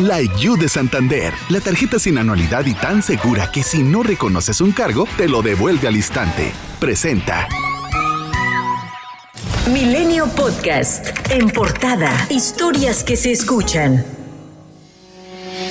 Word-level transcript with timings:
Like 0.00 0.34
You 0.38 0.58
de 0.58 0.68
Santander, 0.68 1.32
la 1.48 1.58
tarjeta 1.58 1.98
sin 1.98 2.18
anualidad 2.18 2.66
y 2.66 2.74
tan 2.74 3.02
segura 3.02 3.50
que 3.50 3.62
si 3.62 3.82
no 3.82 4.02
reconoces 4.02 4.60
un 4.60 4.72
cargo, 4.72 5.08
te 5.16 5.26
lo 5.26 5.40
devuelve 5.40 5.88
al 5.88 5.96
instante. 5.96 6.52
Presenta. 6.78 7.48
Milenio 9.72 10.26
Podcast. 10.26 11.06
En 11.30 11.48
portada. 11.48 12.10
Historias 12.28 13.04
que 13.04 13.16
se 13.16 13.32
escuchan. 13.32 14.04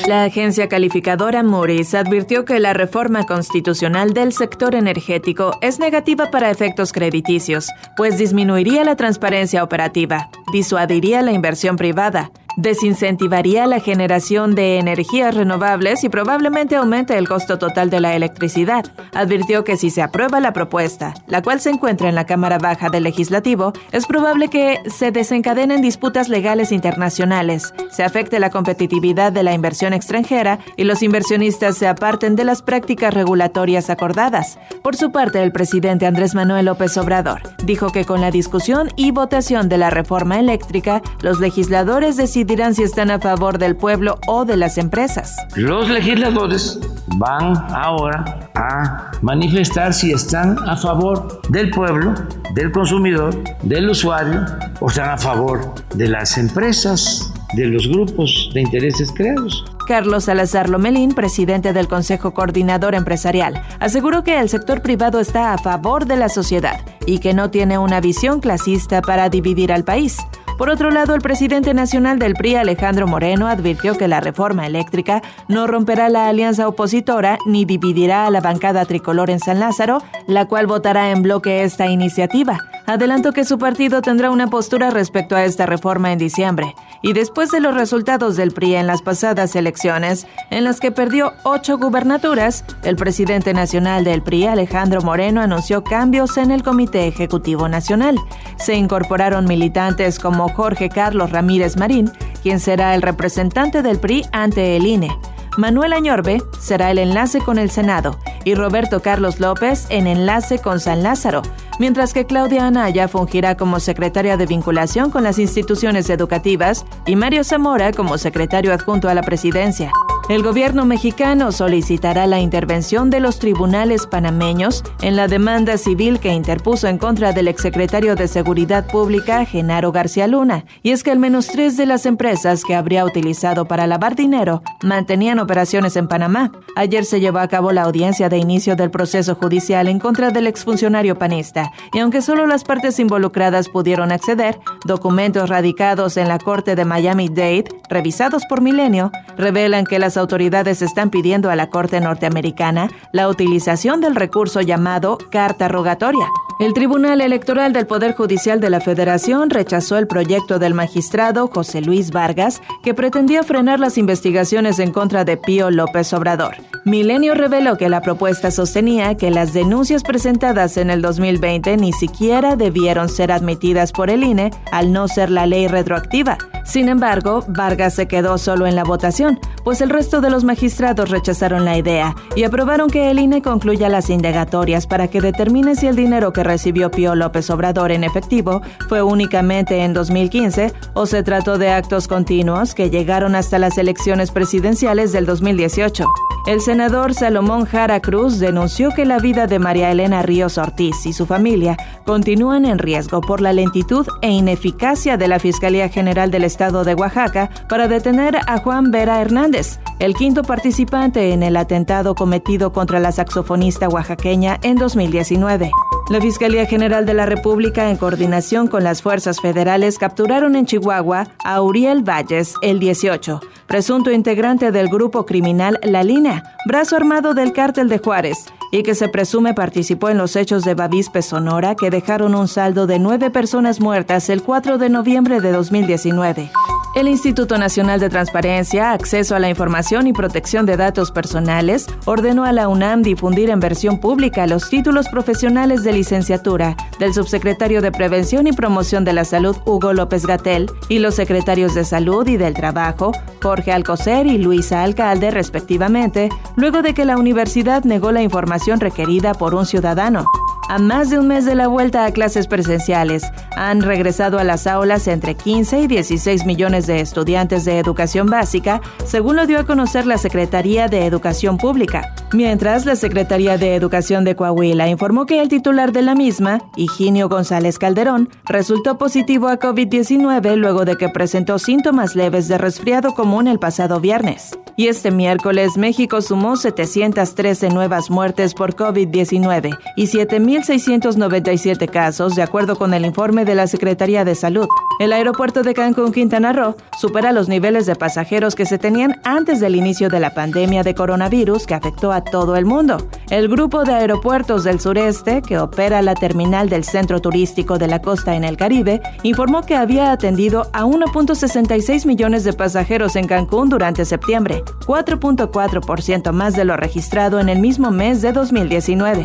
La 0.07 0.23
agencia 0.23 0.69
calificadora 0.69 1.43
Moody's 1.43 1.93
advirtió 1.93 2.45
que 2.45 2.59
la 2.59 2.73
reforma 2.73 3.25
constitucional 3.25 4.13
del 4.13 4.33
sector 4.33 4.73
energético 4.73 5.51
es 5.61 5.77
negativa 5.77 6.31
para 6.31 6.49
efectos 6.49 6.91
crediticios, 6.93 7.69
pues 7.95 8.17
disminuiría 8.17 8.83
la 8.83 8.95
transparencia 8.95 9.63
operativa, 9.63 10.29
disuadiría 10.51 11.21
la 11.21 11.31
inversión 11.31 11.75
privada, 11.75 12.31
desincentivaría 12.57 13.67
la 13.67 13.79
generación 13.79 14.55
de 14.55 14.79
energías 14.79 15.35
renovables 15.35 16.03
y 16.03 16.09
probablemente 16.09 16.75
aumente 16.75 17.17
el 17.17 17.27
costo 17.27 17.57
total 17.57 17.89
de 17.89 17.99
la 17.99 18.15
electricidad. 18.15 18.85
Advirtió 19.13 19.63
que 19.63 19.77
si 19.77 19.89
se 19.89 20.01
aprueba 20.01 20.39
la 20.39 20.53
propuesta, 20.53 21.13
la 21.27 21.41
cual 21.41 21.59
se 21.59 21.69
encuentra 21.69 22.09
en 22.09 22.15
la 22.15 22.25
Cámara 22.25 22.57
Baja 22.57 22.89
del 22.89 23.03
Legislativo, 23.03 23.73
es 23.91 24.05
probable 24.05 24.49
que 24.49 24.79
se 24.87 25.11
desencadenen 25.11 25.81
disputas 25.81 26.29
legales 26.29 26.71
internacionales, 26.71 27.73
se 27.91 28.03
afecte 28.03 28.39
la 28.39 28.49
competitividad 28.49 29.31
de 29.31 29.43
la 29.43 29.53
inversión 29.53 29.93
extranjera 29.93 30.59
y 30.77 30.83
los 30.83 31.03
inversionistas 31.03 31.77
se 31.77 31.87
aparten 31.87 32.35
de 32.35 32.45
las 32.45 32.61
prácticas 32.61 33.13
regulatorias 33.13 33.89
acordadas. 33.89 34.59
Por 34.81 34.95
su 34.95 35.11
parte, 35.11 35.43
el 35.43 35.51
presidente 35.51 36.05
Andrés 36.05 36.35
Manuel 36.35 36.65
López 36.65 36.97
Obrador 36.97 37.41
dijo 37.63 37.91
que 37.91 38.05
con 38.05 38.21
la 38.21 38.31
discusión 38.31 38.89
y 38.95 39.11
votación 39.11 39.69
de 39.69 39.77
la 39.77 39.89
reforma 39.89 40.39
eléctrica, 40.39 41.01
los 41.21 41.39
legisladores 41.39 42.15
deciden 42.15 42.44
dirán 42.45 42.75
si 42.75 42.83
están 42.83 43.11
a 43.11 43.19
favor 43.19 43.57
del 43.57 43.75
pueblo 43.75 44.19
o 44.27 44.45
de 44.45 44.57
las 44.57 44.77
empresas. 44.77 45.35
Los 45.55 45.89
legisladores 45.89 46.79
van 47.17 47.55
ahora 47.73 48.49
a 48.55 49.11
manifestar 49.21 49.93
si 49.93 50.11
están 50.11 50.57
a 50.67 50.75
favor 50.75 51.41
del 51.49 51.69
pueblo, 51.71 52.13
del 52.53 52.71
consumidor, 52.71 53.43
del 53.63 53.89
usuario 53.89 54.45
o 54.79 54.87
están 54.87 55.09
a 55.09 55.17
favor 55.17 55.73
de 55.95 56.07
las 56.07 56.37
empresas, 56.37 57.33
de 57.55 57.67
los 57.67 57.87
grupos 57.87 58.49
de 58.53 58.61
intereses 58.61 59.11
creados. 59.11 59.65
Carlos 59.87 60.25
Salazar 60.25 60.69
Lomelín, 60.69 61.13
presidente 61.13 61.73
del 61.73 61.87
Consejo 61.87 62.33
Coordinador 62.33 62.95
Empresarial, 62.95 63.61
aseguró 63.79 64.23
que 64.23 64.39
el 64.39 64.49
sector 64.49 64.81
privado 64.81 65.19
está 65.19 65.53
a 65.53 65.57
favor 65.57 66.05
de 66.05 66.17
la 66.17 66.29
sociedad 66.29 66.81
y 67.05 67.19
que 67.19 67.33
no 67.33 67.51
tiene 67.51 67.77
una 67.77 68.01
visión 68.01 68.39
clasista 68.39 69.01
para 69.01 69.29
dividir 69.29 69.71
al 69.71 69.83
país. 69.83 70.17
Por 70.57 70.69
otro 70.69 70.89
lado, 70.89 71.15
el 71.15 71.21
presidente 71.21 71.73
nacional 71.73 72.17
del 72.17 72.33
PRI, 72.33 72.55
Alejandro 72.55 73.07
Moreno, 73.07 73.47
advirtió 73.47 73.97
que 73.97 74.07
la 74.07 74.21
reforma 74.21 74.65
eléctrica 74.65 75.21
no 75.49 75.67
romperá 75.67 76.07
la 76.07 76.29
alianza 76.29 76.67
opositora 76.67 77.37
ni 77.45 77.65
dividirá 77.65 78.25
a 78.25 78.31
la 78.31 78.39
bancada 78.39 78.85
tricolor 78.85 79.29
en 79.29 79.39
San 79.39 79.59
Lázaro, 79.59 80.01
la 80.27 80.45
cual 80.45 80.65
votará 80.65 81.11
en 81.11 81.23
bloque 81.23 81.63
esta 81.63 81.87
iniciativa. 81.87 82.57
Adelantó 82.85 83.33
que 83.33 83.43
su 83.43 83.57
partido 83.57 84.01
tendrá 84.01 84.31
una 84.31 84.47
postura 84.47 84.91
respecto 84.91 85.35
a 85.35 85.43
esta 85.43 85.65
reforma 85.65 86.13
en 86.13 86.19
diciembre. 86.19 86.73
Y 87.05 87.13
después 87.13 87.51
de 87.51 87.59
los 87.59 87.75
resultados 87.75 88.35
del 88.35 88.51
PRI 88.51 88.73
en 88.73 88.87
las 88.87 89.03
pasadas 89.03 89.55
elecciones, 89.55 90.25
en 90.49 90.63
las 90.63 90.79
que 90.79 90.89
perdió 90.89 91.33
ocho 91.43 91.77
gubernaturas, 91.77 92.65
el 92.81 92.95
presidente 92.95 93.53
nacional 93.53 94.03
del 94.03 94.23
PRI, 94.23 94.47
Alejandro 94.47 95.03
Moreno, 95.03 95.39
anunció 95.39 95.83
cambios 95.83 96.35
en 96.37 96.49
el 96.49 96.63
Comité 96.63 97.05
Ejecutivo 97.05 97.69
Nacional. 97.69 98.17
Se 98.57 98.73
incorporaron 98.73 99.45
militantes 99.45 100.17
como 100.17 100.49
Jorge 100.49 100.89
Carlos 100.89 101.29
Ramírez 101.29 101.77
Marín, 101.77 102.11
quien 102.41 102.59
será 102.59 102.95
el 102.95 103.03
representante 103.03 103.83
del 103.83 103.99
PRI 103.99 104.25
ante 104.31 104.75
el 104.75 104.87
INE. 104.87 105.15
Manuel 105.59 105.93
Añorbe 105.93 106.41
será 106.59 106.89
el 106.89 106.97
enlace 106.97 107.39
con 107.39 107.59
el 107.59 107.69
Senado 107.69 108.17
y 108.45 108.55
Roberto 108.55 109.01
Carlos 109.01 109.41
López 109.41 109.87
en 109.89 110.07
enlace 110.07 110.59
con 110.59 110.79
San 110.79 111.03
Lázaro, 111.03 111.41
mientras 111.79 112.13
que 112.13 112.25
Claudia 112.25 112.67
Anaya 112.67 113.09
fungirá 113.09 113.57
como 113.57 113.81
secretaria 113.81 114.37
de 114.37 114.45
vinculación 114.45 115.11
con 115.11 115.23
las 115.23 115.39
instituciones 115.39 116.09
educativas 116.09 116.85
y 117.05 117.17
Mario 117.17 117.43
Zamora 117.43 117.91
como 117.91 118.17
secretario 118.17 118.71
adjunto 118.71 119.09
a 119.09 119.13
la 119.13 119.23
presidencia. 119.23 119.91
El 120.27 120.41
gobierno 120.41 120.85
mexicano 120.85 121.51
solicitará 121.51 122.25
la 122.25 122.39
intervención 122.39 123.11
de 123.11 123.19
los 123.19 123.37
tribunales 123.37 124.07
panameños 124.07 124.83
en 125.03 125.15
la 125.15 125.27
demanda 125.27 125.77
civil 125.77 126.19
que 126.19 126.33
interpuso 126.33 126.87
en 126.87 126.97
contra 126.97 127.31
del 127.31 127.47
exsecretario 127.47 128.15
de 128.15 128.27
Seguridad 128.27 128.87
Pública, 128.87 129.45
Genaro 129.45 129.91
García 129.91 130.25
Luna. 130.25 130.65
Y 130.81 130.89
es 130.89 131.03
que 131.03 131.11
al 131.11 131.19
menos 131.19 131.45
tres 131.45 131.77
de 131.77 131.85
las 131.85 132.07
empresas 132.07 132.63
que 132.63 132.73
habría 132.73 133.05
utilizado 133.05 133.65
para 133.65 133.85
lavar 133.85 134.15
dinero 134.15 134.63
mantenían 134.81 135.37
operaciones 135.37 135.95
en 135.95 136.07
Panamá. 136.07 136.51
Ayer 136.75 137.05
se 137.05 137.19
llevó 137.19 137.37
a 137.37 137.47
cabo 137.47 137.71
la 137.71 137.83
audiencia 137.83 138.27
de 138.27 138.39
inicio 138.39 138.75
del 138.75 138.89
proceso 138.89 139.35
judicial 139.35 139.87
en 139.87 139.99
contra 139.99 140.31
del 140.31 140.47
exfuncionario 140.47 141.19
panista, 141.19 141.71
y 141.93 141.99
aunque 141.99 142.23
solo 142.23 142.47
las 142.47 142.63
partes 142.63 142.97
involucradas 142.97 143.69
pudieron 143.69 144.11
acceder, 144.11 144.59
documentos 144.85 145.49
radicados 145.49 146.17
en 146.17 146.27
la 146.29 146.39
Corte 146.39 146.75
de 146.75 146.83
Miami-Dade, 146.83 147.65
revisados 147.89 148.43
por 148.49 148.61
Milenio, 148.61 149.11
revelan 149.37 149.85
que 149.85 149.99
las 149.99 150.14
autoridades 150.17 150.81
están 150.81 151.09
pidiendo 151.09 151.49
a 151.49 151.55
la 151.55 151.69
Corte 151.69 151.99
norteamericana 151.99 152.89
la 153.11 153.27
utilización 153.29 154.01
del 154.01 154.15
recurso 154.15 154.61
llamado 154.61 155.17
carta 155.31 155.67
rogatoria. 155.67 156.27
El 156.57 156.73
Tribunal 156.73 157.19
Electoral 157.19 157.73
del 157.73 157.85
Poder 157.85 158.15
Judicial 158.15 158.61
de 158.61 158.69
la 158.69 158.79
Federación 158.79 159.49
rechazó 159.49 159.97
el 159.97 160.07
proyecto 160.07 160.57
del 160.57 160.73
magistrado 160.73 161.47
José 161.47 161.81
Luis 161.81 162.11
Vargas 162.11 162.61
que 162.81 162.93
pretendía 162.93 163.43
frenar 163.43 163.81
las 163.81 163.97
investigaciones 163.97 164.79
en 164.79 164.93
contra 164.93 165.25
de 165.25 165.35
Pío 165.35 165.69
López 165.69 166.13
Obrador. 166.13 166.55
Milenio 166.85 167.33
reveló 167.33 167.77
que 167.77 167.89
la 167.89 168.01
propuesta 168.01 168.51
sostenía 168.51 169.15
que 169.15 169.31
las 169.31 169.51
denuncias 169.51 170.03
presentadas 170.03 170.77
en 170.77 170.91
el 170.91 171.01
2020 171.01 171.75
ni 171.75 171.91
siquiera 171.91 172.55
debieron 172.55 173.09
ser 173.09 173.33
admitidas 173.33 173.91
por 173.91 174.09
el 174.09 174.23
INE 174.23 174.51
al 174.71 174.93
no 174.93 175.09
ser 175.09 175.31
la 175.31 175.47
ley 175.47 175.67
retroactiva. 175.67 176.37
Sin 176.65 176.89
embargo, 176.89 177.45
Vargas 177.47 177.93
se 177.93 178.07
quedó 178.07 178.37
solo 178.37 178.65
en 178.65 178.75
la 178.75 178.83
votación, 178.83 179.39
pues 179.63 179.81
el 179.81 179.89
resto 179.89 180.19
de 180.19 180.31
los 180.31 180.43
magistrados 180.43 181.09
rechazaron 181.09 181.63
la 181.63 181.77
idea 181.77 182.15
y 182.35 182.43
aprobaron 182.43 182.89
que 182.89 183.11
el 183.11 183.19
INE 183.19 183.43
concluya 183.43 183.87
las 183.87 184.09
indagatorias 184.09 184.87
para 184.87 185.07
que 185.07 185.21
determine 185.21 185.75
si 185.75 185.87
el 185.87 185.95
dinero 185.95 186.33
que 186.33 186.43
recibió 186.43 186.89
Pío 186.89 187.13
López 187.15 187.49
Obrador 187.51 187.91
en 187.91 188.03
efectivo 188.03 188.61
fue 188.89 189.03
únicamente 189.03 189.83
en 189.83 189.93
2015 189.93 190.73
o 190.93 191.05
se 191.05 191.23
trató 191.23 191.57
de 191.59 191.69
actos 191.69 192.07
continuos 192.07 192.73
que 192.73 192.89
llegaron 192.89 193.35
hasta 193.35 193.59
las 193.59 193.77
elecciones 193.77 194.31
presidenciales 194.31 195.11
del 195.11 195.25
2018. 195.27 196.03
El 196.45 196.61
senador 196.61 197.15
Salomón 197.15 197.65
Jara 197.65 197.99
Cruz 198.01 198.37
denunció 198.37 198.91
que 198.91 199.03
la 199.05 199.17
vida 199.17 199.47
de 199.47 199.57
María 199.57 199.89
Elena 199.89 200.21
Ríos 200.21 200.59
Ortiz 200.59 201.07
y 201.07 201.13
su 201.13 201.25
familia 201.25 201.75
continúan 202.05 202.65
en 202.65 202.77
riesgo 202.77 203.19
por 203.19 203.41
la 203.41 203.51
lentitud 203.51 204.05
e 204.21 204.29
ineficacia 204.29 205.17
de 205.17 205.27
la 205.27 205.39
Fiscalía 205.39 205.89
General 205.89 206.29
del 206.29 206.43
Estado 206.43 206.83
de 206.83 206.93
Oaxaca 206.93 207.49
para 207.67 207.87
detener 207.87 208.37
a 208.45 208.59
Juan 208.59 208.91
Vera 208.91 209.19
Hernández, 209.21 209.79
el 209.97 210.13
quinto 210.13 210.43
participante 210.43 211.33
en 211.33 211.41
el 211.41 211.57
atentado 211.57 212.13
cometido 212.13 212.71
contra 212.71 212.99
la 212.99 213.11
saxofonista 213.11 213.89
oaxaqueña 213.89 214.59
en 214.61 214.77
2019. 214.77 215.71
La 216.11 216.21
Fiscalía 216.21 216.67
General 216.67 217.07
de 217.07 217.15
la 217.15 217.25
República, 217.25 217.89
en 217.89 217.97
coordinación 217.97 218.67
con 218.67 218.83
las 218.83 219.01
fuerzas 219.01 219.41
federales, 219.41 219.97
capturaron 219.97 220.55
en 220.55 220.67
Chihuahua 220.67 221.27
a 221.43 221.59
Uriel 221.63 222.07
Valles 222.07 222.53
el 222.61 222.79
18, 222.79 223.41
presunto 223.67 224.11
integrante 224.11 224.71
del 224.71 224.87
grupo 224.89 225.25
criminal 225.25 225.79
La 225.83 226.03
Línea, 226.03 226.55
brazo 226.65 226.95
armado 226.95 227.33
del 227.33 227.53
cártel 227.53 227.89
de 227.89 227.99
Juárez, 227.99 228.37
y 228.71 228.83
que 228.83 228.95
se 228.95 229.09
presume 229.09 229.53
participó 229.53 230.09
en 230.09 230.17
los 230.17 230.35
hechos 230.35 230.63
de 230.63 230.75
Bavispe 230.75 231.21
Sonora 231.21 231.75
que 231.75 231.89
dejaron 231.89 232.35
un 232.35 232.47
saldo 232.47 232.87
de 232.87 232.99
nueve 232.99 233.29
personas 233.29 233.79
muertas 233.79 234.29
el 234.29 234.43
4 234.43 234.77
de 234.77 234.89
noviembre 234.89 235.41
de 235.41 235.51
2019. 235.51 236.51
El 236.95 237.09
Instituto 237.09 237.57
Nacional 237.57 237.99
de 237.99 238.07
Transparencia, 238.07 238.93
Acceso 238.93 239.35
a 239.35 239.39
la 239.39 239.49
Información 239.49 240.07
y 240.07 240.13
Protección 240.13 240.65
de 240.65 240.77
Datos 240.77 241.11
Personales 241.11 241.87
ordenó 242.05 242.45
a 242.45 242.53
la 242.53 242.69
UNAM 242.69 243.01
difundir 243.01 243.49
en 243.49 243.59
versión 243.59 243.99
pública 243.99 244.47
los 244.47 244.69
títulos 244.69 245.09
profesionales 245.09 245.83
de 245.83 245.91
licenciatura 245.91 246.77
del 246.97 247.13
subsecretario 247.13 247.81
de 247.81 247.91
Prevención 247.91 248.47
y 248.47 248.53
Promoción 248.53 249.03
de 249.03 249.11
la 249.11 249.25
Salud 249.25 249.57
Hugo 249.65 249.91
López 249.91 250.25
Gatel 250.25 250.71
y 250.87 250.99
los 250.99 251.15
secretarios 251.15 251.75
de 251.75 251.83
Salud 251.83 252.25
y 252.29 252.37
del 252.37 252.53
Trabajo 252.53 253.11
Jorge 253.41 253.73
Alcocer 253.73 254.25
y 254.25 254.37
Luisa 254.37 254.81
Alcalde 254.81 255.31
respectivamente, 255.31 256.29
luego 256.55 256.81
de 256.81 256.93
que 256.93 257.03
la 257.03 257.17
universidad 257.17 257.83
negó 257.83 258.13
la 258.13 258.23
información 258.23 258.79
requerida 258.79 259.33
por 259.33 259.53
un 259.53 259.65
ciudadano. 259.65 260.25
A 260.67 260.79
más 260.79 261.11
de 261.11 261.19
un 261.19 261.27
mes 261.27 261.45
de 261.45 261.53
la 261.53 261.67
vuelta 261.67 262.05
a 262.05 262.11
clases 262.11 262.47
presenciales, 262.47 263.23
han 263.55 263.83
regresado 263.83 264.39
a 264.39 264.43
las 264.43 264.65
aulas 264.65 265.07
entre 265.07 265.35
15 265.35 265.81
y 265.81 265.87
16 265.87 266.43
millones 266.47 266.87
de 266.87 267.01
estudiantes 267.01 267.65
de 267.65 267.77
educación 267.77 268.31
básica, 268.31 268.81
según 269.05 269.35
lo 269.35 269.45
dio 269.45 269.59
a 269.59 269.65
conocer 269.65 270.07
la 270.07 270.17
Secretaría 270.17 270.87
de 270.87 271.05
Educación 271.05 271.59
Pública. 271.59 272.15
Mientras, 272.33 272.87
la 272.87 272.95
Secretaría 272.95 273.59
de 273.59 273.75
Educación 273.75 274.23
de 274.23 274.35
Coahuila 274.35 274.89
informó 274.89 275.27
que 275.27 275.39
el 275.39 275.49
titular 275.49 275.91
de 275.91 276.01
la 276.01 276.15
misma, 276.15 276.59
Higinio 276.75 277.29
González 277.29 277.77
Calderón, 277.77 278.29
resultó 278.45 278.97
positivo 278.97 279.49
a 279.49 279.59
COVID-19 279.59 280.55
luego 280.55 280.83
de 280.83 280.97
que 280.97 281.09
presentó 281.09 281.59
síntomas 281.59 282.15
leves 282.15 282.47
de 282.47 282.57
resfriado 282.57 283.13
común 283.13 283.47
el 283.47 283.59
pasado 283.59 283.99
viernes. 283.99 284.57
Y 284.77 284.87
este 284.87 285.11
miércoles 285.11 285.77
México 285.77 286.21
sumó 286.21 286.57
713 286.57 287.69
nuevas 287.69 288.09
muertes 288.09 288.53
por 288.53 288.75
COVID-19 288.75 289.77
y 289.95 290.07
7.697 290.55 291.89
casos, 291.89 292.35
de 292.35 292.41
acuerdo 292.41 292.77
con 292.77 292.93
el 292.93 293.05
informe 293.05 293.43
de 293.43 293.55
la 293.55 293.67
Secretaría 293.67 294.23
de 294.23 294.35
Salud. 294.35 294.67
El 294.99 295.11
aeropuerto 295.11 295.63
de 295.63 295.73
Cancún, 295.73 296.13
Quintana 296.13 296.53
Roo, 296.53 296.77
supera 296.97 297.33
los 297.33 297.49
niveles 297.49 297.85
de 297.85 297.95
pasajeros 297.95 298.55
que 298.55 298.65
se 298.65 298.77
tenían 298.77 299.19
antes 299.25 299.59
del 299.59 299.75
inicio 299.75 300.07
de 300.07 300.21
la 300.21 300.33
pandemia 300.33 300.83
de 300.83 300.95
coronavirus 300.95 301.65
que 301.67 301.73
afectó 301.73 302.13
a 302.13 302.23
todo 302.23 302.55
el 302.55 302.65
mundo. 302.65 303.05
El 303.29 303.49
grupo 303.49 303.83
de 303.83 303.93
aeropuertos 303.93 304.63
del 304.63 304.79
sureste, 304.79 305.41
que 305.41 305.57
opera 305.57 306.01
la 306.01 306.15
terminal 306.15 306.69
del 306.69 306.85
centro 306.85 307.19
turístico 307.19 307.77
de 307.77 307.87
la 307.87 308.01
costa 308.01 308.35
en 308.35 308.45
el 308.45 308.55
Caribe, 308.55 309.01
informó 309.23 309.63
que 309.63 309.75
había 309.75 310.11
atendido 310.11 310.69
a 310.71 310.85
1.66 310.85 312.05
millones 312.05 312.45
de 312.45 312.53
pasajeros 312.53 313.17
en 313.17 313.27
Cancún 313.27 313.69
durante 313.69 314.05
septiembre, 314.05 314.63
4.4% 314.85 316.31
más 316.31 316.55
de 316.55 316.63
lo 316.63 316.77
registrado 316.77 317.39
en 317.41 317.49
el 317.49 317.59
mismo 317.59 317.91
mes 317.91 318.21
de 318.21 318.31
2019. 318.31 319.23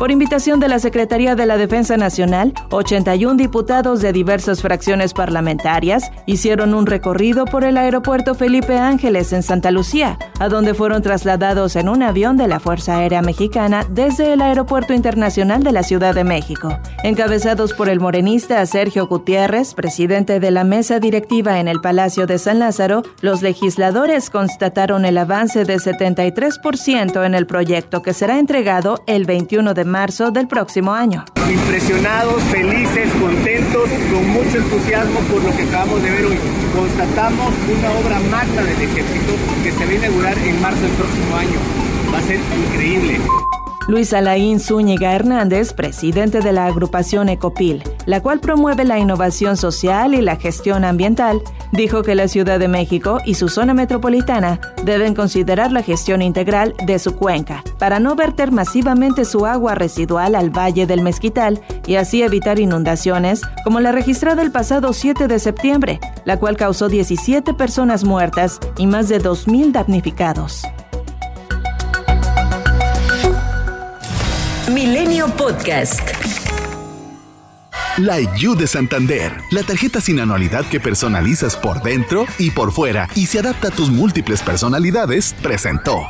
Por 0.00 0.10
invitación 0.10 0.60
de 0.60 0.68
la 0.68 0.78
Secretaría 0.78 1.34
de 1.34 1.44
la 1.44 1.58
Defensa 1.58 1.98
Nacional, 1.98 2.54
81 2.70 3.34
diputados 3.34 4.00
de 4.00 4.14
diversas 4.14 4.62
fracciones 4.62 5.12
parlamentarias 5.12 6.10
hicieron 6.24 6.72
un 6.72 6.86
recorrido 6.86 7.44
por 7.44 7.64
el 7.64 7.76
aeropuerto 7.76 8.34
Felipe 8.34 8.78
Ángeles 8.78 9.34
en 9.34 9.42
Santa 9.42 9.70
Lucía, 9.70 10.18
a 10.38 10.48
donde 10.48 10.72
fueron 10.72 11.02
trasladados 11.02 11.76
en 11.76 11.90
un 11.90 12.02
avión 12.02 12.38
de 12.38 12.48
la 12.48 12.60
Fuerza 12.60 12.96
Aérea 12.96 13.20
Mexicana 13.20 13.84
desde 13.90 14.32
el 14.32 14.40
Aeropuerto 14.40 14.94
Internacional 14.94 15.62
de 15.62 15.72
la 15.72 15.82
Ciudad 15.82 16.14
de 16.14 16.24
México. 16.24 16.78
Encabezados 17.04 17.74
por 17.74 17.90
el 17.90 18.00
morenista 18.00 18.64
Sergio 18.64 19.06
Gutiérrez, 19.06 19.74
presidente 19.74 20.40
de 20.40 20.50
la 20.50 20.64
mesa 20.64 20.98
directiva 20.98 21.60
en 21.60 21.68
el 21.68 21.82
Palacio 21.82 22.26
de 22.26 22.38
San 22.38 22.58
Lázaro, 22.58 23.02
los 23.20 23.42
legisladores 23.42 24.30
constataron 24.30 25.04
el 25.04 25.18
avance 25.18 25.66
de 25.66 25.76
73% 25.76 27.26
en 27.26 27.34
el 27.34 27.46
proyecto 27.46 28.00
que 28.00 28.14
será 28.14 28.38
entregado 28.38 29.02
el 29.06 29.26
21 29.26 29.74
de 29.74 29.89
marzo 29.90 30.30
del 30.30 30.48
próximo 30.48 30.92
año. 30.92 31.24
Impresionados, 31.50 32.42
felices, 32.44 33.12
contentos, 33.20 33.90
con 34.12 34.28
mucho 34.30 34.58
entusiasmo 34.58 35.20
por 35.30 35.42
lo 35.42 35.56
que 35.56 35.62
acabamos 35.64 36.02
de 36.02 36.10
ver 36.10 36.24
hoy. 36.26 36.38
Constatamos 36.74 37.52
una 37.76 37.90
obra 37.92 38.20
magna 38.30 38.62
del 38.62 38.80
ejército 38.80 39.32
que 39.62 39.72
se 39.72 39.84
va 39.84 39.90
a 39.90 39.94
inaugurar 39.94 40.38
en 40.38 40.60
marzo 40.60 40.80
del 40.80 40.92
próximo 40.92 41.36
año. 41.36 41.58
Va 42.14 42.18
a 42.18 42.22
ser 42.22 42.40
increíble. 42.56 43.20
Luis 43.88 44.12
Alain 44.12 44.60
Zúñiga 44.60 45.14
Hernández, 45.14 45.72
presidente 45.72 46.40
de 46.40 46.52
la 46.52 46.66
agrupación 46.66 47.28
Ecopil, 47.28 47.82
la 48.06 48.20
cual 48.20 48.40
promueve 48.40 48.84
la 48.84 48.98
innovación 48.98 49.56
social 49.56 50.14
y 50.14 50.20
la 50.20 50.36
gestión 50.36 50.84
ambiental, 50.84 51.42
dijo 51.72 52.02
que 52.02 52.14
la 52.14 52.28
Ciudad 52.28 52.58
de 52.58 52.68
México 52.68 53.18
y 53.24 53.34
su 53.34 53.48
zona 53.48 53.74
metropolitana 53.74 54.60
deben 54.84 55.14
considerar 55.14 55.72
la 55.72 55.82
gestión 55.82 56.22
integral 56.22 56.74
de 56.86 56.98
su 56.98 57.16
cuenca 57.16 57.64
para 57.78 57.98
no 57.98 58.14
verter 58.14 58.52
masivamente 58.52 59.24
su 59.24 59.46
agua 59.46 59.74
residual 59.74 60.34
al 60.34 60.50
Valle 60.50 60.86
del 60.86 61.02
Mezquital 61.02 61.60
y 61.86 61.96
así 61.96 62.22
evitar 62.22 62.60
inundaciones 62.60 63.42
como 63.64 63.80
la 63.80 63.92
registrada 63.92 64.42
el 64.42 64.52
pasado 64.52 64.92
7 64.92 65.26
de 65.26 65.38
septiembre, 65.38 66.00
la 66.24 66.38
cual 66.38 66.56
causó 66.56 66.88
17 66.88 67.54
personas 67.54 68.04
muertas 68.04 68.60
y 68.76 68.86
más 68.86 69.08
de 69.08 69.20
2.000 69.20 69.72
damnificados. 69.72 70.64
Milenio 74.74 75.26
Podcast. 75.36 76.00
La 77.96 78.20
IU 78.20 78.54
de 78.54 78.68
Santander, 78.68 79.32
la 79.50 79.64
tarjeta 79.64 80.00
sin 80.00 80.20
anualidad 80.20 80.64
que 80.64 80.78
personalizas 80.78 81.56
por 81.56 81.82
dentro 81.82 82.24
y 82.38 82.52
por 82.52 82.70
fuera 82.70 83.08
y 83.16 83.26
se 83.26 83.40
adapta 83.40 83.68
a 83.68 83.70
tus 83.72 83.90
múltiples 83.90 84.42
personalidades, 84.42 85.34
presentó. 85.42 86.06